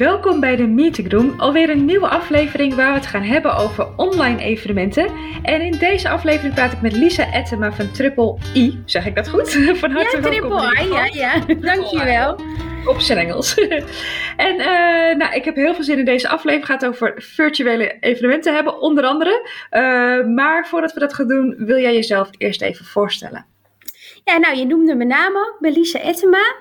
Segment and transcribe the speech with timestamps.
[0.00, 3.88] Welkom bij de Meeting Room, alweer een nieuwe aflevering waar we het gaan hebben over
[3.96, 5.10] online evenementen.
[5.42, 9.28] En in deze aflevering praat ik met Lisa Ettema van Triple I, zeg ik dat
[9.28, 9.50] goed?
[9.80, 10.50] Van harte ja, welkom.
[10.50, 12.40] Triple I, ja, ja, dankjewel.
[12.86, 13.54] Op zijn Engels.
[14.48, 16.66] en uh, nou, ik heb heel veel zin in deze aflevering.
[16.66, 19.48] Het gaat over virtuele evenementen hebben, onder andere.
[19.70, 19.80] Uh,
[20.26, 23.46] maar voordat we dat gaan doen, wil jij jezelf eerst even voorstellen?
[24.24, 25.54] Ja, nou, je noemde mijn naam ook.
[25.54, 26.54] Ik ben Lisa Ettema.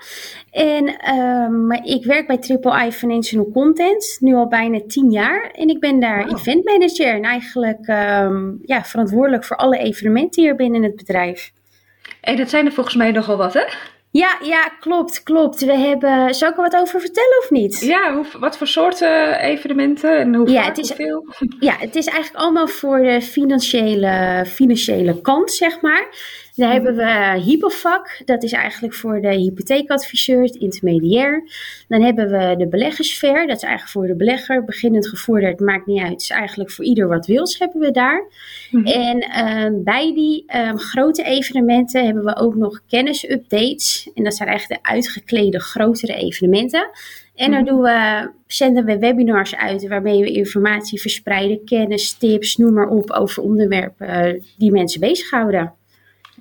[0.52, 5.52] En um, ik werk bij Triple I Financial Content nu al bijna tien jaar.
[5.52, 6.38] En ik ben daar wow.
[6.38, 11.52] event manager en eigenlijk um, ja, verantwoordelijk voor alle evenementen hier binnen het bedrijf.
[12.22, 13.64] En dat zijn er volgens mij nogal wat, hè?
[14.12, 15.66] Ja, ja, klopt, klopt.
[15.66, 16.36] We hebben.
[16.36, 17.80] Zou ik er wat over vertellen of niet?
[17.80, 21.26] Ja, hoe, wat voor soorten evenementen en hoe ja, vaak, het is, hoeveel?
[21.60, 26.08] Ja, het is eigenlijk allemaal voor de financiële, financiële kant, zeg maar.
[26.60, 31.44] Dan hebben we Hypovac, dat is eigenlijk voor de hypotheekadviseur, het intermediair.
[31.88, 36.02] Dan hebben we de beleggersfair, dat is eigenlijk voor de belegger, beginnend gevorderd, maakt niet
[36.02, 36.12] uit.
[36.12, 38.24] Het is eigenlijk voor ieder wat wils hebben we daar.
[38.72, 38.94] Mm -hmm.
[38.94, 44.10] En uh, bij die uh, grote evenementen hebben we ook nog kennisupdates.
[44.14, 46.90] En dat zijn eigenlijk de uitgeklede grotere evenementen.
[47.36, 52.74] En dan doen we, zenden we webinars uit waarmee we informatie verspreiden, kennis, tips, noem
[52.74, 55.78] maar op over onderwerpen die mensen bezighouden.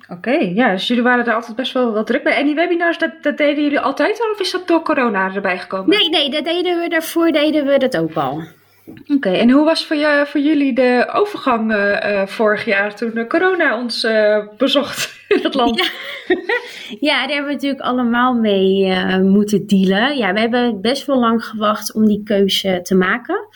[0.09, 2.33] Oké, okay, ja, dus jullie waren er altijd best wel, wel druk bij.
[2.33, 5.59] En die webinars, dat, dat deden jullie altijd al of is dat door corona erbij
[5.59, 5.89] gekomen?
[5.89, 8.41] Nee, nee, dat deden we daarvoor, deden we dat ook al.
[8.87, 13.27] Oké, okay, en hoe was voor, je, voor jullie de overgang uh, vorig jaar toen
[13.27, 15.91] corona ons uh, bezocht in het land?
[16.27, 16.35] Ja.
[17.09, 20.17] ja, daar hebben we natuurlijk allemaal mee uh, moeten dealen.
[20.17, 23.47] Ja, we hebben best wel lang gewacht om die keuze te maken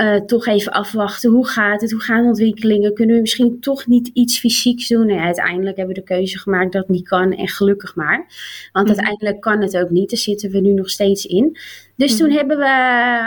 [0.00, 1.30] uh, toch even afwachten.
[1.30, 1.90] Hoe gaat het?
[1.90, 2.94] Hoe gaan de ontwikkelingen?
[2.94, 5.06] Kunnen we misschien toch niet iets fysieks doen?
[5.06, 7.32] Nou ja, uiteindelijk hebben we de keuze gemaakt dat het niet kan.
[7.32, 8.16] En gelukkig maar.
[8.16, 8.28] Want
[8.72, 8.88] mm-hmm.
[8.88, 10.10] uiteindelijk kan het ook niet.
[10.10, 11.56] Daar zitten we nu nog steeds in.
[11.96, 12.26] Dus mm-hmm.
[12.26, 12.64] toen hebben we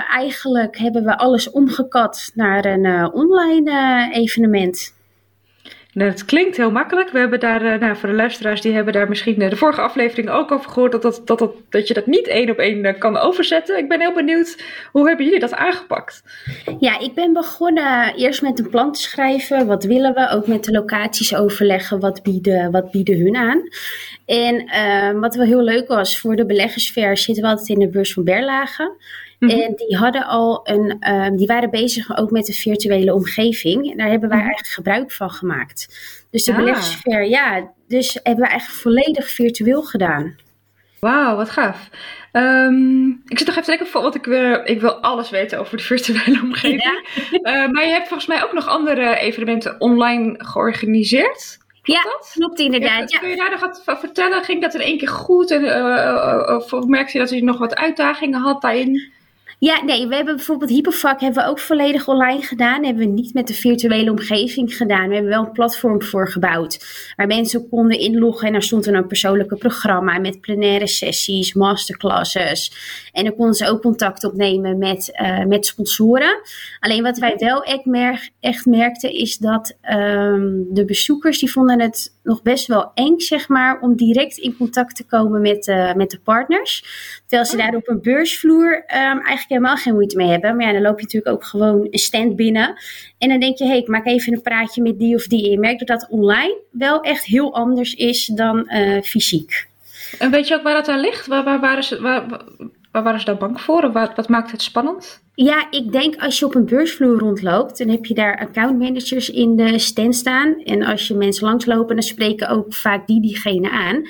[0.09, 4.93] eigenlijk hebben we alles omgekat naar een uh, online uh, evenement.
[5.93, 7.09] Nou, het klinkt heel makkelijk.
[7.09, 10.29] We hebben daar, uh, nou, voor de luisteraars, die hebben daar misschien de vorige aflevering
[10.29, 12.99] ook over gehoord, dat, dat, dat, dat, dat je dat niet één op één uh,
[12.99, 13.77] kan overzetten.
[13.77, 16.23] Ik ben heel benieuwd, hoe hebben jullie dat aangepakt?
[16.79, 19.67] Ja, ik ben begonnen eerst met een plan te schrijven.
[19.67, 20.29] Wat willen we?
[20.29, 21.99] Ook met de locaties overleggen.
[21.99, 23.61] Wat bieden, wat bieden hun aan?
[24.25, 28.13] En wat wel heel leuk was, voor de beleggersver zitten we altijd in de beurs
[28.13, 28.95] van Berlage.
[29.41, 29.59] Mm-hmm.
[29.59, 33.91] En die hadden al een, um, die waren bezig ook met de virtuele omgeving.
[33.91, 34.51] En daar hebben wij mm-hmm.
[34.51, 35.87] eigenlijk gebruik van gemaakt.
[36.31, 36.57] Dus de ah.
[36.57, 40.35] beleggersfair, ja, dus hebben we eigenlijk volledig virtueel gedaan.
[40.99, 41.89] Wauw, wat gaaf.
[42.31, 45.77] Um, ik zit nog even te denken, want ik wil, ik wil alles weten over
[45.77, 46.83] de virtuele omgeving.
[46.83, 47.63] Ja.
[47.65, 51.57] Uh, maar je hebt volgens mij ook nog andere evenementen online georganiseerd.
[51.81, 52.31] Klopt ja, dat?
[52.33, 53.11] klopt inderdaad.
[53.11, 54.43] Ja, kun je daar nog wat van vertellen?
[54.43, 55.51] Ging dat in één keer goed?
[55.51, 59.19] En, uh, of merkte je dat je nog wat uitdagingen had daarin?
[59.63, 62.83] Ja, nee, we hebben bijvoorbeeld Hypervak hebben we ook volledig online gedaan.
[62.83, 65.07] Hebben we niet met de virtuele omgeving gedaan.
[65.07, 66.85] We hebben wel een platform voor gebouwd.
[67.15, 72.73] Waar mensen konden inloggen en daar stond een persoonlijke programma met plenaire sessies, masterclasses.
[73.11, 76.41] En dan konden ze ook contact opnemen met, uh, met sponsoren.
[76.79, 77.85] Alleen wat wij wel echt,
[78.39, 83.47] echt merkten is dat um, de bezoekers die vonden het nog best wel eng, zeg
[83.47, 86.83] maar, om direct in contact te komen met, uh, met de partners.
[87.27, 87.63] Terwijl ze oh.
[87.63, 90.55] daar op een beursvloer um, eigenlijk helemaal geen moeite mee hebben.
[90.55, 92.75] Maar ja, dan loop je natuurlijk ook gewoon een stand binnen.
[93.17, 95.43] En dan denk je, hé, hey, ik maak even een praatje met die of die.
[95.45, 99.69] En je merkt dat dat online wel echt heel anders is dan uh, fysiek.
[100.19, 101.27] En weet je ook waar dat aan ligt?
[101.27, 102.41] Waar, waar, waar, is, waar,
[102.91, 103.91] waar waren ze daar bang voor?
[103.91, 105.23] Wat, wat maakt het spannend?
[105.33, 109.55] Ja, ik denk als je op een beursvloer rondloopt, dan heb je daar accountmanagers in
[109.55, 110.63] de stand staan.
[110.63, 114.01] En als je mensen langslopen, dan spreken ook vaak die diegene aan.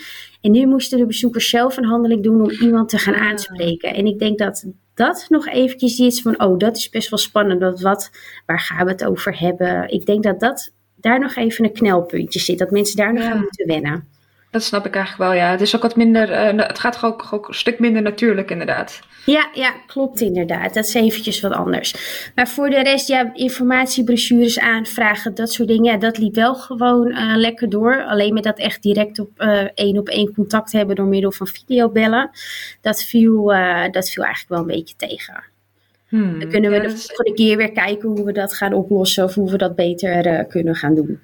[0.41, 3.94] En nu moesten de bezoekers zelf een handeling doen om iemand te gaan aanspreken.
[3.94, 7.62] En ik denk dat dat nog eventjes is van, oh, dat is best wel spannend.
[7.62, 8.12] Wat, wat,
[8.46, 9.90] waar gaan we het over hebben?
[9.90, 12.59] Ik denk dat dat daar nog even een knelpuntje zit.
[12.59, 13.31] Dat mensen daar nog ja.
[13.31, 14.08] aan moeten wennen.
[14.51, 15.51] Dat snap ik eigenlijk wel, ja.
[15.51, 19.00] Het is ook wat minder, uh, het gaat ook, ook een stuk minder natuurlijk inderdaad.
[19.25, 20.73] Ja, ja, klopt inderdaad.
[20.73, 21.96] Dat is eventjes wat anders.
[22.35, 27.08] Maar voor de rest, ja, informatiebrochures aanvragen, dat soort dingen, ja, dat liep wel gewoon
[27.08, 28.03] uh, lekker door.
[28.03, 31.47] Alleen met dat echt direct op uh, één op één contact hebben door middel van
[31.47, 32.29] videobellen,
[32.81, 33.46] dat viel,
[33.91, 35.43] dat viel eigenlijk wel een beetje tegen.
[36.08, 39.34] Hmm, Dan kunnen we de volgende keer weer kijken hoe we dat gaan oplossen of
[39.34, 41.20] hoe we dat beter kunnen gaan doen.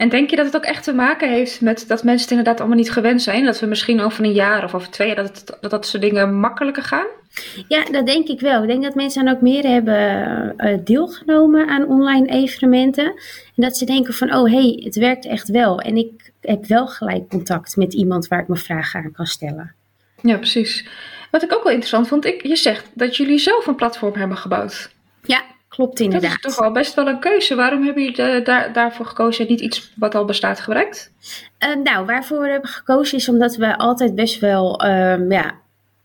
[0.00, 2.58] En denk je dat het ook echt te maken heeft met dat mensen het inderdaad
[2.58, 3.44] allemaal niet gewend zijn?
[3.44, 6.02] Dat we misschien over een jaar of over twee jaar dat, het, dat dat soort
[6.02, 7.06] dingen makkelijker gaan?
[7.68, 8.62] Ja, dat denk ik wel.
[8.62, 13.04] Ik denk dat mensen dan ook meer hebben uh, deelgenomen aan online evenementen.
[13.04, 15.80] En dat ze denken van, oh hé, hey, het werkt echt wel.
[15.80, 19.74] En ik heb wel gelijk contact met iemand waar ik mijn vragen aan kan stellen.
[20.22, 20.88] Ja, precies.
[21.30, 24.36] Wat ik ook wel interessant vond, ik, je zegt dat jullie zelf een platform hebben
[24.36, 24.90] gebouwd.
[25.22, 25.42] Ja,
[25.80, 26.42] klopt inderdaad.
[26.42, 27.54] Dat is toch wel best wel een keuze.
[27.54, 31.12] Waarom hebben jullie daar, daarvoor gekozen en niet iets wat al bestaat gebruikt?
[31.58, 35.54] Uh, nou, waarvoor we hebben gekozen is omdat we altijd best wel um, ja,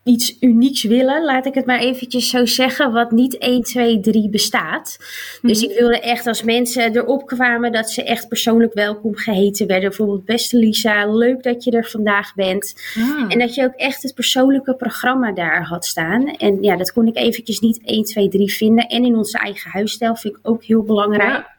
[0.06, 4.30] iets unieks willen, laat ik het maar eventjes zo zeggen, wat niet 1, 2, 3
[4.30, 4.98] bestaat.
[5.42, 5.72] Dus Mhm.
[5.72, 9.90] ik wilde echt als mensen erop kwamen dat ze echt persoonlijk welkom geheten werden.
[9.90, 12.74] Bijvoorbeeld, beste Lisa, leuk dat je er vandaag bent.
[12.98, 13.26] Ah.
[13.28, 16.28] En dat je ook echt het persoonlijke programma daar had staan.
[16.28, 18.88] En ja, dat kon ik eventjes niet 1, 2, 3 vinden.
[18.88, 21.30] En in onze eigen huisstijl vind ik ook heel belangrijk.
[21.30, 21.54] Ja.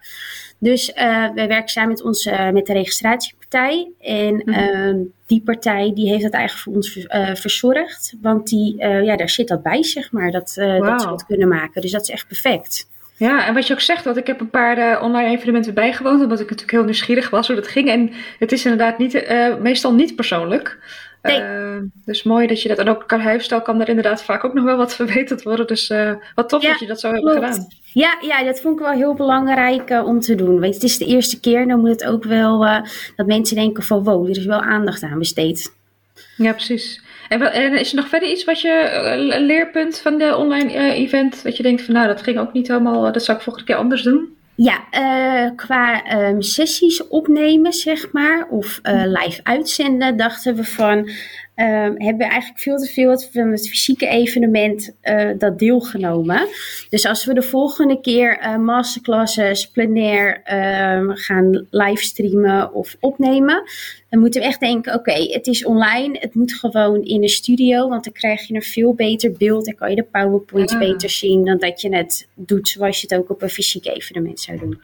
[0.59, 0.95] Dus uh,
[1.35, 2.73] wij werken samen met, onze, uh, met de
[4.01, 4.51] En Mhm.
[4.51, 8.15] uh, die partij die heeft dat eigenlijk voor ons uh, verzorgd.
[8.23, 10.31] Want die, uh, ja, daar zit dat bij, zeg maar.
[10.31, 10.81] Dat, uh, Wauw.
[10.91, 11.81] dat ze dat kunnen maken.
[11.83, 12.89] Dus dat is echt perfect.
[13.19, 16.23] Ja, en wat je ook zegt, want ik heb een paar uh, online evenementen bijgewoond,
[16.23, 17.89] omdat ik natuurlijk heel nieuwsgierig was hoe dat ging.
[17.89, 20.79] En het is inderdaad niet, uh, meestal niet persoonlijk.
[21.23, 21.41] Nee.
[21.41, 24.55] Uh, dus mooi dat je dat, en ook qua huisstijl kan er inderdaad vaak ook
[24.55, 25.67] nog wel wat verbeterd worden.
[25.67, 25.93] Dus
[26.35, 27.67] wat tof Ja, dat je dat zo hebt gedaan.
[28.03, 30.61] Ja, ja, dat vond ik wel heel belangrijk uh, om te doen.
[30.61, 32.79] Je, het is de eerste keer, dan moet het ook wel uh,
[33.17, 35.73] dat mensen denken van wow, er is wel aandacht aan besteed.
[36.37, 37.03] Ja, precies.
[37.29, 40.37] En, wel, en is er nog verder iets wat je, uh, een leerpunt van de
[40.37, 43.45] online event, dat je denkt van nou, dat ging ook niet helemaal, dat zou ik
[43.45, 44.37] volgende keer anders doen?
[44.55, 51.11] Ja, uh, qua um, sessies opnemen, zeg maar, of uh, live uitzenden, dachten we van,
[51.57, 56.49] um, hebben we eigenlijk veel te veel van het fysieke evenement uh, dat deelgenomen.
[56.91, 60.43] Dus als we de volgende keer uh, masterclasses, plenair
[60.97, 63.63] um, gaan livestreamen of opnemen,
[64.11, 67.29] dan moeten we echt denken, oké, okay, het is online, het moet gewoon in de
[67.29, 70.79] studio, want dan krijg je een veel beter beeld en kan je de powerpoints Ja.
[70.79, 74.41] beter zien dan dat je het doet zoals je het ook op een fysiek evenement
[74.41, 74.81] zou doen.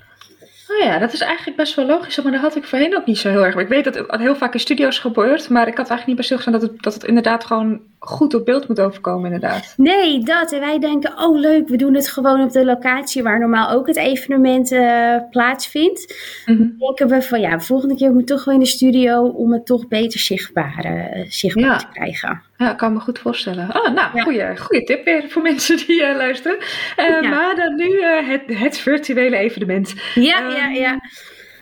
[0.73, 3.19] Oh ja, dat is eigenlijk best wel logisch, maar dat had ik voorheen ook niet
[3.19, 3.55] zo heel erg.
[3.57, 6.25] Ik weet dat het heel vaak in studio's gebeurt, maar ik had eigenlijk niet bij
[6.25, 9.75] stilgestaan dat het, dat het inderdaad gewoon goed op beeld moet overkomen, inderdaad.
[9.77, 10.53] Nee, dat.
[10.53, 13.87] En wij denken, oh leuk, we doen het gewoon op de locatie waar normaal ook
[13.87, 16.15] het evenement uh, plaatsvindt.
[16.47, 16.59] Mhm.
[16.59, 19.53] Dan denken we van ja, de volgende keer moet toch wel in de studio om
[19.53, 21.77] het toch beter zichtbaar, uh, zichtbaar Ja.
[21.77, 22.43] te krijgen.
[22.62, 23.70] Ja, ik kan me goed voorstellen.
[23.73, 24.23] Ah, nou, Ja.
[24.23, 26.59] goede, goede tip weer voor mensen die uh, luisteren.
[26.61, 27.29] Uh, Ja.
[27.29, 29.94] Maar dan nu uh, het, het virtuele evenement.
[30.14, 31.00] Ja, Ehm, ja, ja.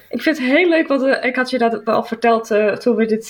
[0.08, 2.46] Ik vind het heel leuk, want ik had je dat al verteld
[2.80, 3.26] toen we dit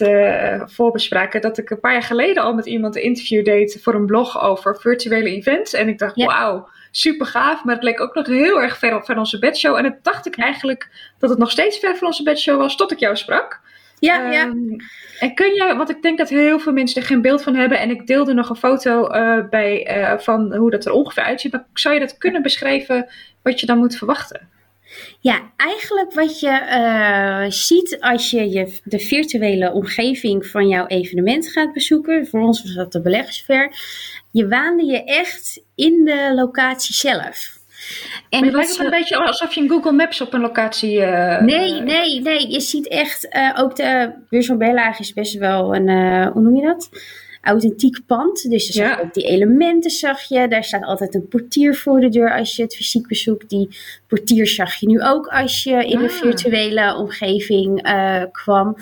[0.72, 4.06] voorbespraken, dat ik een paar jaar geleden al met iemand een interview deed voor een
[4.06, 5.72] blog over virtuele events.
[5.72, 6.26] En ik dacht, Ja.
[6.26, 9.76] wauw, super gaaf, maar het leek ook nog heel erg ver van onze bedshow.
[9.76, 10.88] En toen dacht ik eigenlijk
[11.18, 13.60] dat het nog steeds ver van onze bedshow was, tot ik jou sprak.
[14.00, 14.42] Ja, ja.
[14.42, 14.76] Ehm,
[15.18, 17.78] En kun je, want ik denk dat heel veel mensen er geen beeld van hebben.
[17.78, 21.52] En ik deelde nog een foto eh, bij, eh, van hoe dat er ongeveer uitziet.
[21.52, 23.08] Maar zou je dat kunnen beschrijven
[23.42, 24.48] wat je dan moet verwachten?
[25.20, 31.48] Ja, eigenlijk wat je eh, ziet als je, je de virtuele omgeving van jouw evenement
[31.48, 32.26] gaat bezoeken.
[32.26, 33.74] Voor ons was dat de beleggersver.
[34.30, 37.59] Je waande je echt in de locatie zelf.
[38.28, 41.00] En het lijkt me een beetje alsof je in Google Maps op een locatie...
[41.02, 42.50] eh, Nee, nee, nee.
[42.50, 46.42] Je ziet echt, eh, ook de beurs van Berlage is best wel een, eh, hoe
[46.42, 46.88] noem je dat?
[47.42, 48.50] Authentiek pand.
[48.50, 48.72] Dus Ja.
[48.88, 50.48] zag je ook die elementen zag je.
[50.48, 53.48] Daar staat altijd een portier voor de deur als je het fysiek bezoekt.
[53.50, 53.68] Die
[54.06, 56.02] portier zag je nu ook als je in Ah.
[56.02, 57.82] een virtuele omgeving
[58.32, 58.76] kwam.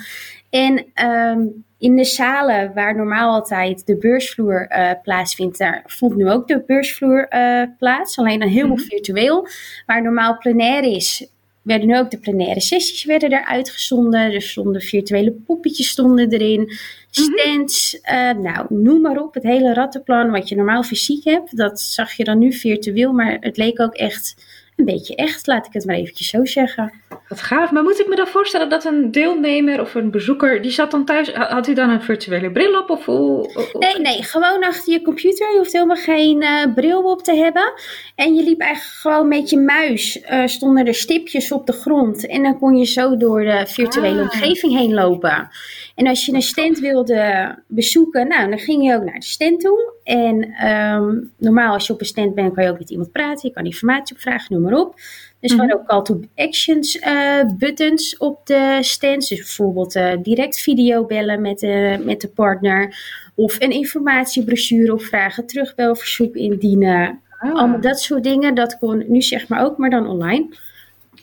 [0.49, 1.39] En ehm,
[1.77, 6.63] in de zalen waar normaal altijd de beursvloer eh, plaatsvindt, daar vond nu ook de
[6.67, 8.17] beursvloer eh, plaats.
[8.17, 8.85] Alleen dan helemaal Mhm.
[8.85, 9.47] virtueel.
[9.85, 11.27] Waar normaal plenair is,
[11.61, 14.33] werden nu ook de plenaire sessies werden er uitgezonden.
[14.33, 16.71] Er stonden virtuele poppetjes stonden erin.
[17.09, 19.33] Stands, eh, nou noem maar op.
[19.33, 23.13] Het hele rattenplan wat je normaal fysiek hebt, dat zag je dan nu virtueel.
[23.13, 24.35] Maar het leek ook echt
[24.75, 26.93] een beetje echt, laat ik het maar eventjes zo zeggen.
[27.29, 27.71] Wat gaaf.
[27.71, 31.05] Maar moet ik me dan voorstellen dat een deelnemer of een bezoeker, die zat dan
[31.05, 32.89] thuis, had hij dan een virtuele bril op?
[32.89, 33.53] Of hoe?
[33.55, 35.51] of- Nee, nee, gewoon achter je computer.
[35.51, 37.73] Je hoeft helemaal geen eh, bril op te hebben.
[38.15, 40.21] En je liep eigenlijk gewoon met je muis.
[40.21, 42.27] eh, stonden er stipjes op de grond.
[42.27, 44.21] En dan kon je zo door de virtuele Ah.
[44.21, 45.49] omgeving heen lopen.
[45.95, 49.59] En als je een stand wilde bezoeken, nou, dan ging je ook naar de stand
[49.59, 49.93] toe.
[50.03, 53.47] En ehm, normaal als je op een stand bent, kan je ook met iemand praten.
[53.49, 54.93] Je kan informatie opvragen, noem maar op.
[55.39, 59.29] Dus we hadden ook call to actions eh, buttons op de stands.
[59.29, 62.95] Dus bijvoorbeeld eh, direct video bellen met, de met de partner.
[63.35, 67.21] Of een informatiebrochure opvragen, terugbelverzoek indienen.
[67.39, 68.55] Ah, Allemaal dat soort dingen.
[68.55, 70.47] Dat kon nu zeg maar ook, maar dan online.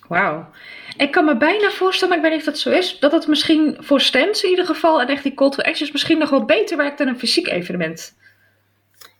[0.08, 0.46] Wauw.
[0.96, 3.26] Ik kan me bijna voorstellen, maar ik weet niet of dat zo is, dat het
[3.26, 6.44] misschien voor stands in ieder geval en echt die call to actions misschien nog wel
[6.44, 8.14] beter werkt dan een fysiek evenement.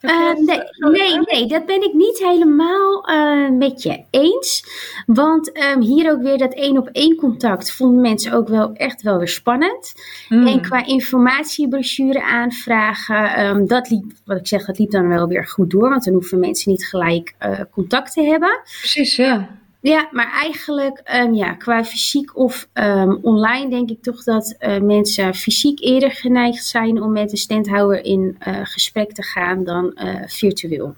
[0.07, 0.61] Uh, nee,
[0.91, 4.65] nee, nee, dat ben ik niet helemaal uh, met je eens.
[5.07, 9.03] Want um, hier ook weer dat één op één contact vonden mensen ook wel echt
[9.03, 9.93] wel weer spannend.
[10.29, 10.47] Mm.
[10.47, 15.47] En qua informatiebrochure aanvragen, um, dat liep, wat ik zeg, dat liep dan wel weer
[15.47, 15.89] goed door.
[15.89, 18.61] Want dan hoeven mensen niet gelijk uh, contact te hebben.
[18.81, 19.49] Precies, ja.
[19.89, 24.79] Ja, maar eigenlijk um, ja, qua fysiek of um, online denk ik toch dat uh,
[24.79, 29.99] mensen fysiek eerder geneigd zijn om met de standhouder in uh, gesprek te gaan dan
[30.03, 30.95] uh, virtueel.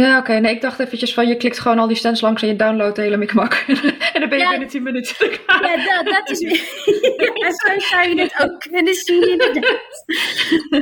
[0.00, 0.32] Ja, oké.
[0.32, 2.96] Nee, ik dacht eventjes van je klikt gewoon al die stands langs en je downloadt
[2.96, 3.64] de hele mikmak.
[4.12, 5.30] en dan ben je ja, binnen 10 minuten.
[5.46, 6.40] ja, dat, dat is.
[7.42, 10.04] ja, zo zou je het ook kunnen zien, inderdaad.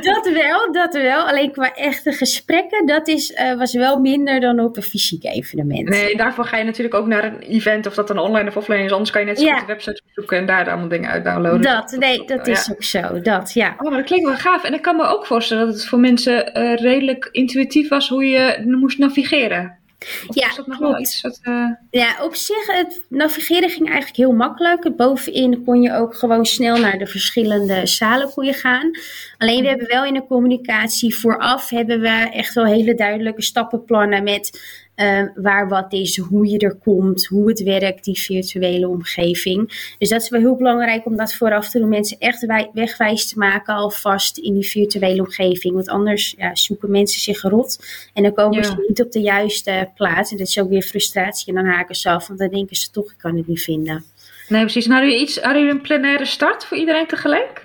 [0.03, 1.27] dat wel, dat wel.
[1.27, 5.89] Alleen qua echte gesprekken, dat is, uh, was wel minder dan op een fysiek evenement.
[5.89, 8.83] Nee, daarvoor ga je natuurlijk ook naar een event, of dat dan online of offline
[8.83, 8.91] is.
[8.91, 9.59] Anders kan je net zo ja.
[9.59, 11.61] de website zoeken en daar allemaal dingen uit downloaden.
[11.61, 13.21] Dat, nee, dat is ook zo.
[13.21, 13.75] Dat, ja.
[13.77, 14.63] Oh, maar dat klinkt wel gaaf.
[14.63, 18.25] En ik kan me ook voorstellen dat het voor mensen uh, redelijk intuïtief was hoe
[18.25, 19.83] je moest navigeren.
[20.27, 20.47] Of ja,
[20.77, 20.99] klopt.
[20.99, 21.69] Iets wat, uh...
[21.89, 24.95] Ja, op zich, het navigeren ging eigenlijk heel makkelijk.
[24.95, 28.91] Bovenin kon je ook gewoon snel naar de verschillende zalen kon je gaan.
[29.37, 29.69] Alleen we mhm.
[29.69, 34.61] hebben wel in de communicatie vooraf hebben we echt wel hele duidelijke stappenplannen met
[34.95, 39.93] uh, waar wat is, hoe je er komt, hoe het werkt, die virtuele omgeving.
[39.97, 41.89] Dus dat is wel heel belangrijk om dat vooraf te doen.
[41.89, 45.73] Mensen echt wegwijs te maken alvast in die virtuele omgeving.
[45.73, 49.89] Want anders ja, zoeken mensen zich rot en dan komen ze niet op de juiste
[49.95, 50.31] plaats.
[50.31, 52.91] En dat is ook weer frustratie en dan haken ze af, want dan denken ze
[52.91, 54.03] toch, ik kan het niet vinden.
[54.47, 54.85] Nee, precies.
[54.85, 57.61] En hadden jullie, iets, hadden jullie een plenaire start voor iedereen tegelijk?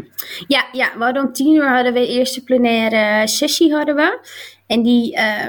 [0.46, 4.18] Ja, ja we hadden om tien uur hadden we de eerste plenaire sessie hadden we.
[4.66, 5.46] En die, uh,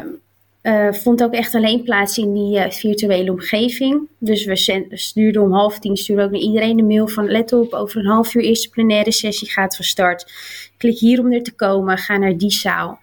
[0.64, 4.08] uh, vond ook echt alleen plaats in die uh, virtuele omgeving.
[4.18, 7.74] Dus we stuurden om half tien stuurden ook naar iedereen een mail van let op,
[7.74, 10.32] over een half uur eerste plenaire sessie gaat van start.
[10.78, 13.00] Klik hier om er te komen, ga naar die zaal.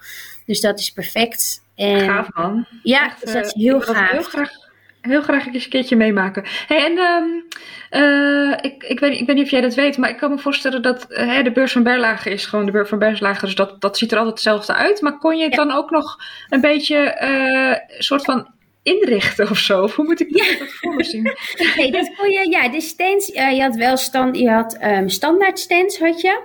[0.47, 1.62] Dus dat is perfect.
[1.75, 2.67] En, gaaf man.
[2.83, 4.11] Ja, echt, dus dat is heel gaaf.
[4.11, 4.67] Heel graag
[5.00, 6.45] heel graag eens een keertje meemaken.
[6.67, 7.45] Hey, en um,
[7.90, 10.38] uh, ik, ik, weet, ik weet niet of jij dat weet, maar ik kan me
[10.38, 13.45] voorstellen dat uh, de beurs van Berlage is gewoon de beurs van Berlage.
[13.45, 15.00] Dus dat, dat ziet er altijd hetzelfde uit.
[15.00, 18.49] Maar kon je het dan ook nog een beetje uh, soort van
[18.95, 19.83] inrichten of zo?
[19.83, 21.23] Of hoe moet ik dat voor me zien?
[21.76, 25.09] nee, dat kon je, ja, de stands, uh, je had wel stand, je had um,
[25.09, 26.40] standaard stands had je.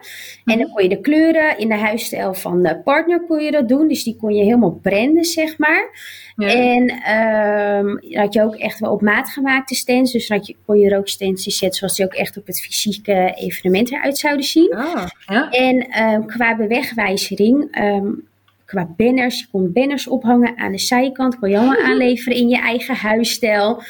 [0.45, 0.73] En dan mhm.
[0.73, 3.87] kon je de kleuren in de huisstijl van de partner kon je dat doen.
[3.87, 6.11] Dus die kon je helemaal branden, zeg maar.
[6.35, 6.47] Ja.
[6.47, 6.91] En
[7.85, 10.11] um, had je ook echt wel op maat gemaakte stands.
[10.11, 12.47] Dus dan had je, kon je er ook stands zetten zoals die ook echt op
[12.47, 14.73] het fysieke evenement eruit zouden zien.
[14.73, 15.49] Ah, ja.
[15.49, 17.67] En um, qua bewegwijzering
[18.73, 19.39] qua banners.
[19.39, 21.39] Je kon banners ophangen aan de zijkant.
[21.39, 23.81] Kon je allemaal aanleveren in je eigen huisstijl.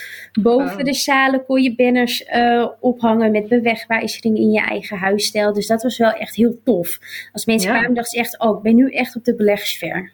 [0.41, 0.83] Boven oh.
[0.83, 5.53] de zalen kon je banners uh, ophangen met bewegwijzering in je eigen huisstijl.
[5.53, 6.99] Dus dat was wel echt heel tof.
[7.31, 7.77] Als mensen ja.
[7.77, 10.11] kwamen, dachten ze echt: Oh, ik ben nu echt op de beleggersver.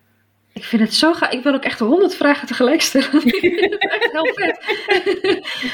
[0.54, 1.32] Ik vind het zo gaaf.
[1.32, 3.12] Ik wil ook echt honderd vragen tegelijk stellen.
[3.24, 4.58] echt heel vet.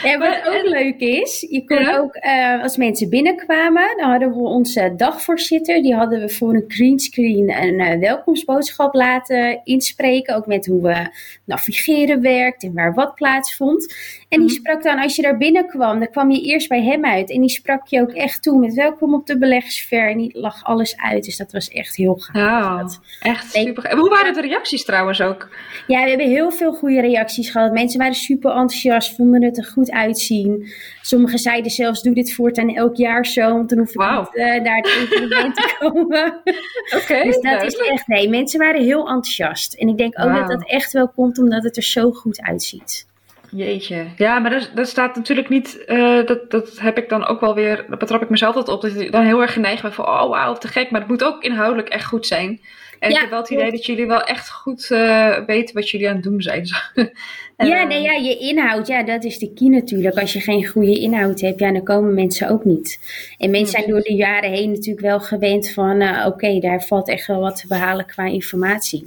[0.04, 4.36] Ja, wat ook leuk is, je kon ook, uh, als mensen binnenkwamen, dan hadden we
[4.36, 10.36] onze dagvoorzitter, die hadden we voor een greenscreen een uh, welkomstboodschap laten inspreken.
[10.36, 11.10] Ook met hoe we
[11.46, 13.96] navigeren werkt en waar wat plaatsvond.
[14.36, 14.60] En die mhm.
[14.60, 17.32] sprak dan, als je daar binnenkwam, dan kwam je eerst bij hem uit.
[17.32, 20.10] En die sprak je ook echt toe met welkom op de beleggersver.
[20.10, 21.24] En die lag alles uit.
[21.24, 23.00] Dus dat was echt heel gaaf.
[23.20, 23.84] Ja, echt super.
[23.86, 25.50] En hoe waren de reacties trouwens ook?
[25.88, 27.72] Ja, we hebben heel veel goede reacties gehad.
[27.72, 30.68] Mensen waren super enthousiast, vonden het er goed uitzien.
[31.02, 33.54] Sommigen zeiden zelfs, doe dit voortaan elk jaar zo.
[33.54, 34.20] Want dan hoef ik wow.
[34.20, 36.42] niet uh, naar het evenement te komen.
[37.02, 37.24] Oké.
[37.24, 39.74] dus dat is echt, nee, mensen waren heel enthousiast.
[39.74, 40.38] En ik denk ook wow.
[40.38, 43.06] dat dat echt wel komt omdat het er zo goed uitziet.
[43.56, 44.06] Jeetje.
[44.18, 45.84] Ja, maar dat, dat staat natuurlijk niet.
[45.88, 47.86] Uh, dat, dat heb ik dan ook wel weer.
[47.90, 48.82] Dat betrap ik mezelf altijd op.
[48.82, 50.06] Dat ik dan heel erg geneigd ben van.
[50.06, 50.92] Oh, wauw, te gek.
[50.92, 52.62] Maar het moet ook inhoudelijk echt goed zijn.
[53.00, 55.90] En ja, ik heb wel het idee dat jullie wel echt goed uh, weten wat
[55.90, 56.68] jullie aan het doen zijn.
[57.58, 60.20] ja, nee, ja, je inhoud, ja, dat is de key natuurlijk.
[60.20, 63.00] Als je geen goede inhoud hebt, ja, dan komen mensen ook niet.
[63.38, 66.84] En mensen zijn door de jaren heen natuurlijk wel gewend van, uh, oké, okay, daar
[66.84, 69.04] valt echt wel wat te behalen qua informatie.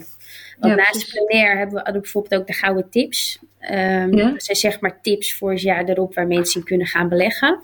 [0.58, 3.38] Want ja, naast plenair hebben we bijvoorbeeld ook de gouden tips.
[3.70, 4.30] Um, ja.
[4.30, 7.60] Dat zijn zeg maar tips voor het jaar erop waar mensen in kunnen gaan beleggen.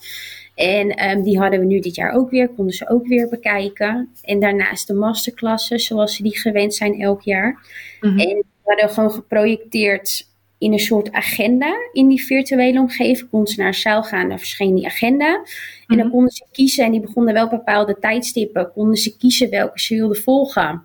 [0.55, 4.11] En um, die hadden we nu dit jaar ook weer, konden ze ook weer bekijken.
[4.23, 7.67] En daarnaast de masterclasses, zoals ze die gewend zijn elk jaar.
[8.01, 8.19] Mm-hmm.
[8.19, 13.31] En we hadden gewoon geprojecteerd in een soort agenda in die virtuele omgeving.
[13.31, 15.27] Konden ze naar een zaal gaan, daar verscheen die agenda.
[15.27, 15.45] En
[15.87, 16.11] dan mm-hmm.
[16.11, 20.23] konden ze kiezen, en die begonnen wel bepaalde tijdstippen, konden ze kiezen welke ze wilden
[20.23, 20.83] volgen.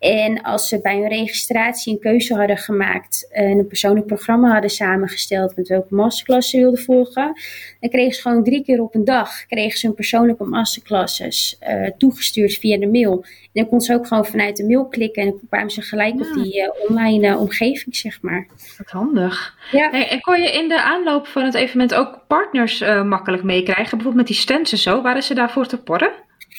[0.00, 4.70] En als ze bij hun registratie een keuze hadden gemaakt en een persoonlijk programma hadden
[4.70, 7.32] samengesteld met welke masterclass ze wilden volgen,
[7.80, 11.88] dan kregen ze gewoon drie keer op een dag kregen ze een persoonlijke masterclasses uh,
[11.98, 13.12] toegestuurd via de mail.
[13.22, 16.14] En dan kon ze ook gewoon vanuit de mail klikken en dan kwamen ze gelijk
[16.14, 18.46] op die uh, online omgeving, zeg maar.
[18.78, 19.56] Wat handig.
[19.72, 19.92] Ja.
[20.08, 23.90] en kon je in de aanloop van het evenement ook partners makkelijk meekrijgen?
[23.90, 25.02] Bijvoorbeeld met die stands en zo.
[25.02, 26.12] Waren ze daarvoor te porren?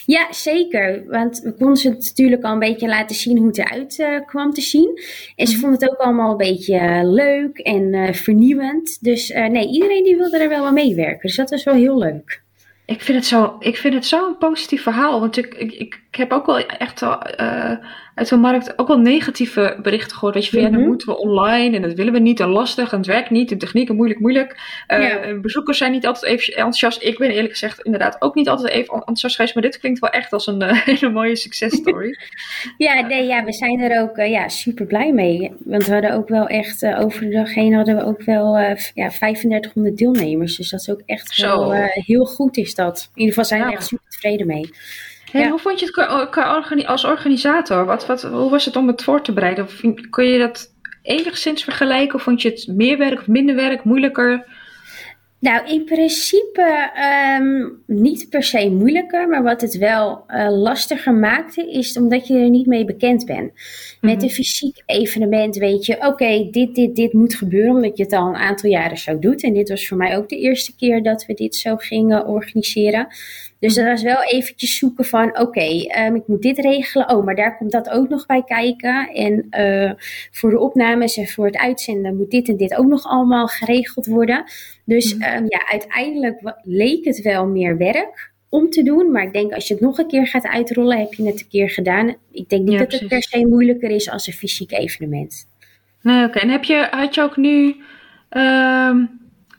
[0.06, 1.04] Ja, zeker.
[1.08, 4.54] Want we konden ze natuurlijk al een beetje laten zien hoe het eruit uh, kwam
[4.54, 5.02] te zien.
[5.36, 5.62] En ze mhm.
[5.62, 8.98] vonden het ook allemaal een beetje eh, leuk en uh, vernieuwend.
[9.02, 11.28] Dus nee, iedereen die wilde er wel aan meewerken.
[11.28, 12.42] Dus dat was wel heel leuk.
[12.86, 15.20] Ik vind het zo, ik vind het zo een positief verhaal.
[15.20, 17.04] Want ik, ik, ik heb ook wel echt
[18.16, 20.34] uit de markt ook wel negatieve berichten gehoord.
[20.34, 20.88] Dat je van ja, dan mhm.
[20.88, 23.58] moeten we online en dat willen we niet en lastig en het werkt niet en
[23.58, 24.60] technieken moeilijk, moeilijk.
[24.88, 27.04] Uh, Bezoekers zijn niet altijd even enthousiast.
[27.04, 30.10] Ik ben eerlijk gezegd inderdaad ook niet altijd even enthousiast geweest, maar dit klinkt wel
[30.10, 32.18] echt als een uh, hele mooie successtory.
[32.78, 35.52] ja, nee, ja, we zijn er ook ja, super blij mee.
[35.66, 38.58] Want we hadden ook wel echt over de dag heen hadden we ook wel
[38.94, 40.58] ja, 3500 deelnemers.
[40.58, 43.10] Dus dat is ook echt wel heel goed is dat.
[43.14, 44.70] In ieder geval zijn we echt super tevreden mee.
[45.32, 47.86] Hey, Hoe vond je het als organisator?
[47.86, 49.68] Wat, wat, hoe was het om het voor te bereiden?
[50.10, 52.16] Kun je dat enigszins vergelijken?
[52.16, 54.46] Of vond je het meer werk of minder werk, moeilijker?
[55.40, 56.92] Nou, in principe
[57.40, 62.38] um, niet per se moeilijker, maar wat het wel uh, lastiger maakte, is omdat je
[62.38, 63.52] er niet mee bekend bent.
[64.02, 64.24] Met mhm.
[64.24, 68.28] een fysiek evenement weet je, oké, dit, dit, dit moet gebeuren, omdat je het al
[68.28, 69.44] een aantal jaren zo doet.
[69.44, 73.08] En dit was voor mij ook de eerste keer dat we dit zo gingen organiseren.
[73.62, 77.10] Dus dat was wel eventjes zoeken van, oké, okay, ehm, ik moet dit regelen.
[77.10, 79.10] Oh, maar daar komt dat ook nog bij kijken.
[79.14, 79.92] En uh,
[80.32, 84.06] voor de opnames en voor het uitzenden moet dit en dit ook nog allemaal geregeld
[84.06, 84.44] worden.
[84.86, 89.12] Dus um, ja, uiteindelijk leek het wel meer werk om te doen.
[89.12, 91.50] Maar ik denk als je het nog een keer gaat uitrollen, heb je het een
[91.50, 92.16] keer gedaan.
[92.32, 95.48] Ik denk niet dat het per se moeilijker is als een fysiek evenement.
[96.02, 96.40] Nee, oké.
[96.40, 97.76] En heb je, had je ook nu...
[98.32, 98.96] Uh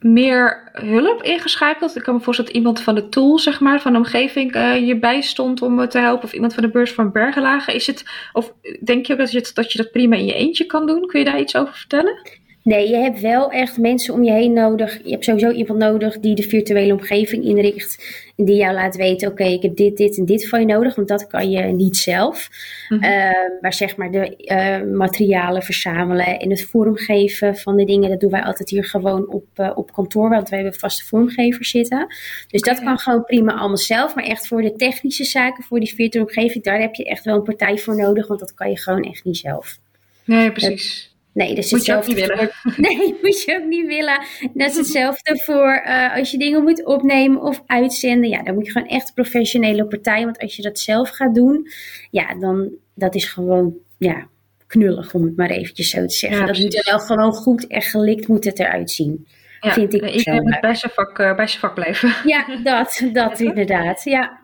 [0.02, 1.97] meer hulp ingeschakeld.
[1.97, 4.87] Ik kan me voorstellen dat iemand van de tool, zeg maar, van de omgeving uh,
[4.87, 6.25] je bijstond om te helpen.
[6.25, 7.75] Of iemand van de beurs van Bergelagen.
[7.75, 10.66] Is het, of denk je ook dat je, dat je dat prima in je eentje
[10.66, 11.06] kan doen?
[11.06, 12.40] Kun je daar iets over vertellen?
[12.62, 14.99] Nee, je hebt wel echt mensen om je heen nodig.
[15.04, 18.21] Je hebt sowieso iemand nodig die de virtuele omgeving inricht.
[18.36, 20.94] En die jou laat weten, oké, ik heb dit, dit en dit van je nodig.
[20.94, 22.48] Want dat kan je niet zelf.
[22.88, 28.10] Ehm, maar zeg maar de uh, materialen verzamelen en het vormgeven van de dingen.
[28.10, 30.28] Dat doen wij altijd hier gewoon op, uh, op kantoor.
[30.28, 32.07] Want we hebben vaste vormgevers zitten.
[32.48, 34.14] Dus dat kan gewoon prima allemaal zelf.
[34.14, 36.64] Maar echt voor de technische zaken, voor die virtuele omgeving.
[36.64, 38.26] Daar heb je echt wel een partij voor nodig.
[38.26, 39.78] Want dat kan je gewoon echt niet zelf.
[40.24, 41.12] Nee, precies.
[41.33, 42.51] Nee, dus moet je ook niet willen.
[42.77, 44.21] nee, moet je ook niet willen.
[44.55, 48.31] Dat is hetzelfde voor uh, als je dingen moet opnemen of uitzenden.
[48.31, 50.25] Ja, dan moet je gewoon echt professionele partij.
[50.25, 51.68] Want als je dat zelf gaat doen,
[52.11, 54.27] ja, dan dat is gewoon ja,
[54.66, 56.47] knullig, om het maar eventjes zo te zeggen.
[56.47, 59.27] dat moet er wel gewoon goed en gelikt moet het eruit zien.
[59.61, 62.14] Ja, vind ik iedereen moet bij zijn, vak, uh, bij zijn vak blijven.
[62.25, 64.05] Ja, dat, dat inderdaad.
[64.05, 64.40] Ja.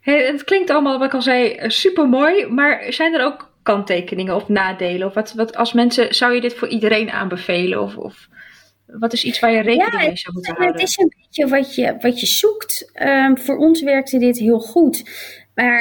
[0.00, 2.46] Hey, het klinkt allemaal, wat ik al zei, eh, super mooi.
[2.46, 5.06] Maar zijn er ook kanttekeningen of nadelen?
[5.06, 7.82] Of wat, wat als mensen, zou je dit voor iedereen aanbevelen?
[7.82, 8.28] Of, of
[8.86, 10.80] wat is iets waar je rekening mee zou moeten houden?
[10.80, 12.90] Het is een beetje wat je, wat je zoekt.
[13.02, 15.04] Um, voor ons werkte dit heel goed.
[15.54, 15.80] Maar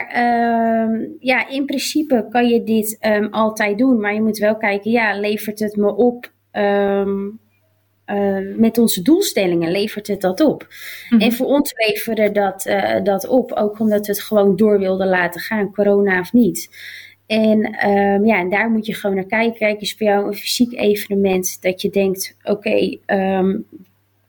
[0.89, 3.99] um, ja, in principe kan je dit um, altijd doen.
[3.99, 7.03] Maar je moet wel kijken, ja, levert het me op uh,
[8.55, 9.71] met onze doelstellingen?
[9.71, 10.67] Levert het dat op?
[11.09, 11.21] Mhm.
[11.21, 13.51] En voor ons leverde dat, uh, dat op.
[13.51, 16.69] Ook omdat we het gewoon door wilden laten gaan, corona of niet.
[17.31, 19.57] En, um, ja, en daar moet je gewoon naar kijken.
[19.57, 22.99] Kijk, is voor jou een fysiek evenement dat je denkt: oké, okay,
[23.39, 23.65] um,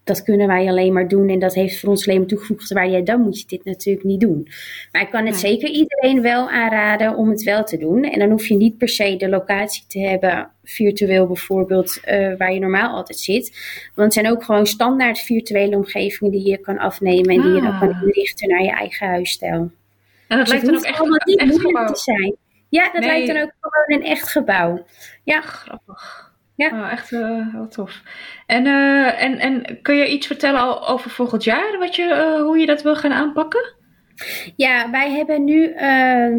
[0.05, 2.91] dat kunnen wij alleen maar doen en dat heeft voor ons alleen maar toegevoegd waar
[2.91, 4.49] jij dan moet je dit natuurlijk niet doen.
[4.93, 8.05] Maar ik kan het zeker iedereen wel aanraden om het wel te doen.
[8.05, 12.53] En dan hoef je niet per se de locatie te hebben, virtueel bijvoorbeeld, uh, waar
[12.53, 13.51] je normaal altijd zit.
[13.95, 17.61] Want het zijn ook gewoon standaard virtuele omgevingen die je kan afnemen en die je
[17.61, 18.03] dan kan ah.
[18.03, 19.71] inrichten naar je eigen huisstijl.
[20.29, 22.37] En dat dus lijkt dan ook echt, niet echt moeilijk te zijn.
[22.73, 24.87] Ja, dat lijkt dan ook gewoon een echt gebouw.
[25.25, 25.41] Ja.
[25.41, 26.33] Grappig.
[26.57, 26.69] Ja.
[26.69, 28.03] Oh, echt uh, heel tof.
[28.47, 32.59] En, uh, en, en kun je iets vertellen over volgend jaar, wat je, uh, hoe
[32.59, 33.75] je dat wil gaan aanpakken?
[34.57, 35.75] Ja, wij hebben nu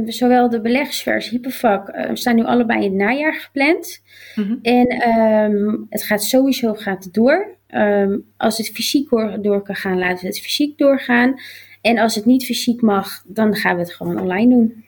[0.06, 4.02] zowel de beleggersversie Hypervak, we staan nu allebei in het najaar gepland.
[4.36, 4.60] Mm -hmm.
[4.62, 7.58] En um, het gaat sowieso gaat door.
[7.68, 9.10] Um, als het fysiek
[9.42, 11.36] door kan gaan, laten we het fysiek doorgaan.
[11.82, 14.84] En als het niet fysiek mag, dan gaan we het gewoon online doen.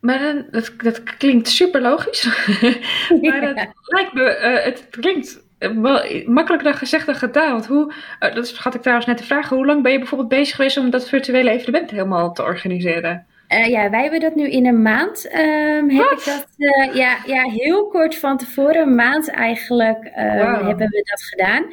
[0.00, 2.24] Maar dat, dat klinkt super logisch.
[3.22, 7.52] maar het lijkt me, uh, het klinkt wel makkelijker dan gezegd dan gedaan.
[7.52, 10.30] Want hoe, uh, dat had ik trouwens net te vragen, hoe lang ben je bijvoorbeeld
[10.30, 13.26] bezig geweest om dat virtuele evenement helemaal te organiseren?
[13.48, 15.34] Uh, ja, wij hebben dat nu in een maand.
[15.34, 20.36] Um, heb ik dat, uh, ja, ja, heel kort van tevoren, een maand eigenlijk, um,
[20.36, 20.66] wow.
[20.66, 21.64] hebben we dat gedaan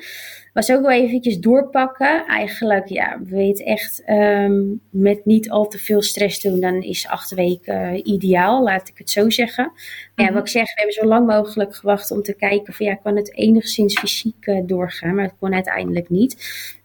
[0.57, 2.25] was ook wel eventjes doorpakken.
[2.25, 7.07] Eigenlijk, ja, we weten echt um, met niet al te veel stress doen, dan is
[7.07, 9.63] acht weken uh, ideaal, laat ik het zo zeggen.
[9.65, 10.33] Maar ja, mhm.
[10.33, 13.15] wat ik zeg, we hebben zo lang mogelijk gewacht om te kijken van ja, kan
[13.15, 16.35] het enigszins fysiek uh, doorgaan, maar het kon uiteindelijk niet.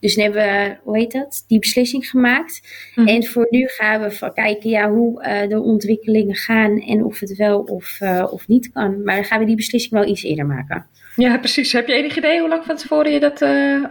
[0.01, 2.61] Dus dan hebben we, hoe heet dat, die beslissing gemaakt.
[2.95, 3.07] Mm.
[3.07, 7.21] En voor nu gaan we van kijken ja, hoe uh, de ontwikkelingen gaan en of
[7.21, 9.03] het wel of, of niet kan.
[9.03, 10.87] Maar dan gaan we die beslissing wel iets eerder maken.
[11.17, 11.73] Ja, precies.
[11.73, 13.85] Heb je enig idee hoe lang van tevoren je dat, uh,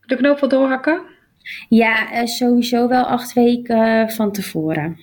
[0.00, 1.02] de knoop wil doorhakken?
[1.68, 5.00] Ja, uh, sowieso wel acht weken van tevoren.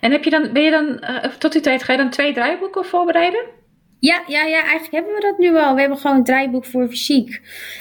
[0.00, 1.00] En heb je dan, ben je dan,
[1.38, 3.44] tot die tijd ga je dan twee draaiboeken voorbereiden?
[4.02, 5.74] Ja, ja, ja, eigenlijk hebben we dat nu al.
[5.74, 7.40] We hebben gewoon een draaiboek voor fysiek.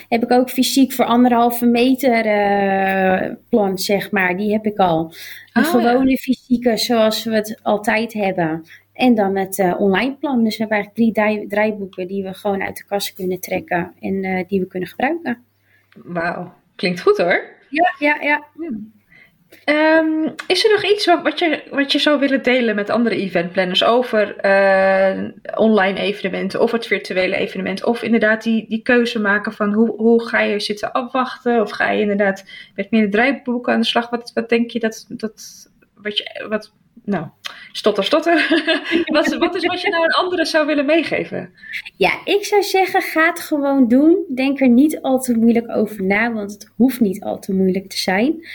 [0.10, 4.38] Heb ik ook fysiek voor anderhalve meter uh, plan, zeg maar.
[4.38, 5.14] Die heb ik al.
[5.54, 6.16] De oh, gewone ja.
[6.16, 8.66] fysieke zoals we het altijd hebben.
[8.94, 10.44] En dan het uh, online plan.
[10.44, 14.24] Dus we hebben eigenlijk drie draaiboeken die we gewoon uit de kast kunnen trekken en
[14.24, 15.44] uh, die we kunnen gebruiken.
[15.96, 17.44] Wauw, klinkt goed hoor.
[17.70, 18.46] Ja, ja, ja.
[19.66, 23.84] Um, is er nog iets wat je, wat je zou willen delen met andere eventplanners
[23.84, 27.86] over uh, online evenementen of het virtuele evenement?
[27.86, 31.62] Of inderdaad die, die keuze maken van hoe, hoe ga je zitten afwachten?
[31.62, 34.10] Of ga je inderdaad met meer draaiboeken aan de slag?
[34.10, 36.74] Wat, wat denk je dat, dat wat, je, wat
[37.04, 37.28] nou,
[37.72, 38.34] stotter, stotter.
[39.06, 41.50] wat, wat is wat je nou een andere zou willen meegeven?
[41.98, 44.26] Ja, ik zou zeggen, ga het gewoon doen.
[44.36, 47.90] Denk er niet al te moeilijk over na, want het hoeft niet al te moeilijk
[47.90, 48.48] te zijn.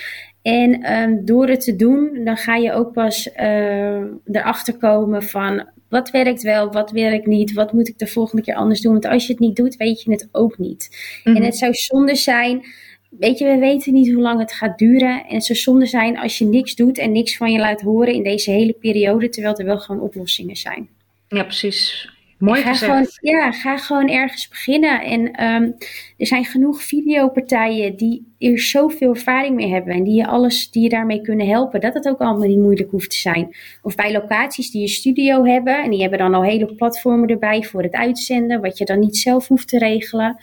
[0.43, 5.69] En um, door het te doen, dan ga je ook pas uh, erachter komen van
[5.89, 8.93] wat werkt wel, wat werkt niet, wat moet ik de volgende keer anders doen.
[8.93, 10.89] Want als je het niet doet, weet je het ook niet.
[10.91, 11.43] Mm -hmm.
[11.43, 12.65] En het zou zonde zijn
[13.11, 15.25] weet je, we weten niet hoe lang het gaat duren.
[15.27, 18.15] En het zou zonde zijn als je niks doet en niks van je laat horen
[18.15, 20.89] in deze hele periode, terwijl er wel gewoon oplossingen zijn.
[21.29, 22.15] Ja, precies.
[22.39, 22.91] Mooi ga gezegd.
[23.19, 25.03] Gewoon, ja, ga gewoon ergens beginnen.
[25.03, 25.75] En um,
[26.17, 30.83] er zijn genoeg videopartijen die er zoveel ervaring mee hebben en die je alles, die
[30.83, 33.57] je daarmee kunnen helpen, dat het ook allemaal niet moeilijk hoeft te zijn.
[33.83, 37.63] Of bij locaties die een studio hebben en die hebben dan al hele platformen erbij
[37.63, 40.37] voor het uitzenden, wat je dan niet zelf hoeft te regelen.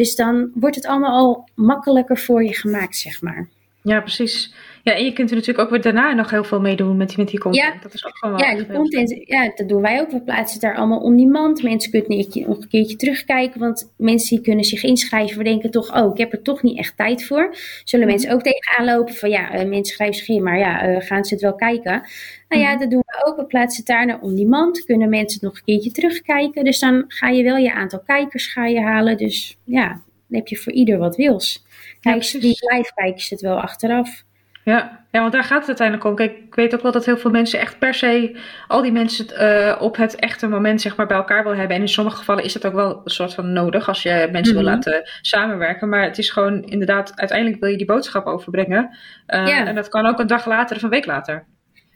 [0.00, 3.48] Dus dan wordt het allemaal al makkelijker voor je gemaakt, zeg maar.
[3.82, 4.54] Ja, precies.
[4.90, 7.16] Ja, en je kunt er natuurlijk ook weer daarna nog heel veel mee doen met,
[7.16, 7.74] met die content.
[7.74, 10.10] Ja, dat is ook gewoon ja, die content, ja, dat doen wij ook.
[10.10, 11.62] We plaatsen het daar allemaal on demand.
[11.62, 13.60] Mensen kunnen nog een keertje terugkijken.
[13.60, 15.38] Want mensen die kunnen zich inschrijven.
[15.38, 17.54] We denken toch, oh, ik heb er toch niet echt tijd voor.
[17.84, 18.20] Zullen mm -hmm.
[18.20, 20.42] mensen ook tegenaan lopen van, ja, uh, mensen schrijven zich in.
[20.42, 22.02] Maar ja, uh, gaan ze het wel kijken?
[22.48, 23.36] Nou ja, dat doen we ook.
[23.36, 24.84] We plaatsen het daar naar on demand.
[24.84, 26.64] Kunnen mensen het nog een keertje terugkijken.
[26.64, 29.16] Dus dan ga je wel je aantal kijkers ga je halen.
[29.16, 31.64] Dus ja, dan heb je voor ieder wat wils.
[32.00, 34.24] Kijk, ja, die live kijken ze het wel achteraf.
[34.64, 36.14] Ja, ja, want daar gaat het uiteindelijk om.
[36.14, 39.26] Kijk, ik weet ook wel dat heel veel mensen echt per se al die mensen
[39.42, 41.76] uh, op het echte moment zeg maar bij elkaar wil hebben.
[41.76, 44.54] En in sommige gevallen is dat ook wel een soort van nodig als je mensen
[44.54, 44.66] mm -hmm.
[44.66, 45.88] wil laten samenwerken.
[45.88, 48.90] Maar het is gewoon inderdaad, uiteindelijk wil je die boodschap overbrengen.
[49.26, 49.66] Uh, ja.
[49.66, 51.44] En dat kan ook een dag later of een week later.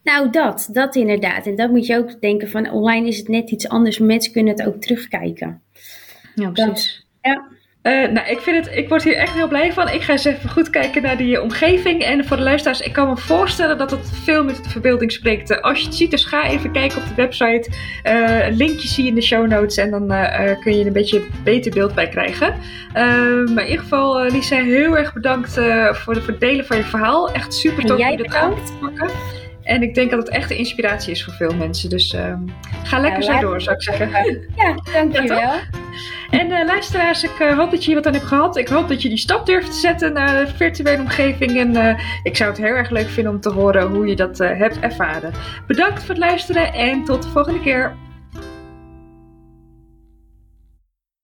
[0.03, 1.47] Nou, dat, dat inderdaad.
[1.47, 3.99] En dat moet je ook denken van online is het net iets anders.
[3.99, 5.63] Mensen kunnen het ook terugkijken.
[6.35, 7.07] Ja, precies.
[7.21, 7.45] Dat, ja.
[7.85, 9.89] Uh, nou, ik, vind het, ik word hier echt heel blij van.
[9.89, 12.03] Ik ga eens even goed kijken naar die omgeving.
[12.03, 15.63] En voor de luisteraars, ik kan me voorstellen dat het veel met de verbeelding spreekt.
[15.63, 17.71] Als je het ziet, dus ga even kijken op de website.
[18.51, 19.77] Linkje zie je in de show notes.
[19.77, 20.07] En dan
[20.61, 22.55] kun je een beetje beter beeld bij krijgen.
[22.93, 26.85] maar in ieder geval, Lisa, heel erg bedankt voor, de, voor het delen van je
[26.85, 27.33] verhaal.
[27.33, 29.11] Echt super tof om je dat aan te pakken.
[29.65, 31.91] En ik denk dat het echt een inspiratie is voor veel mensen.
[31.91, 32.35] Dus uh,
[32.83, 34.11] ga lekker ja, zo door, zou ik zeggen.
[34.57, 35.39] Ja, dankjewel.
[35.39, 35.61] Ja,
[36.31, 38.57] en uh, luisteraars, ik uh, hoop dat je hier wat aan hebt gehad.
[38.57, 41.59] Ik hoop dat je die stap durft te zetten naar de virtuele omgeving.
[41.59, 44.39] En uh, ik zou het heel erg leuk vinden om te horen hoe je dat
[44.39, 45.33] hebt ervaren.
[45.67, 47.95] Bedankt voor het luisteren en tot de volgende keer.